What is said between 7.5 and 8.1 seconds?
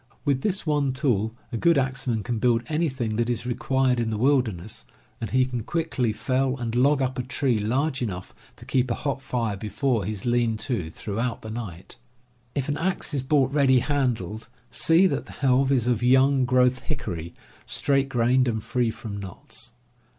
large